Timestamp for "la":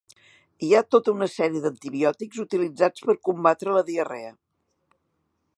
3.79-3.87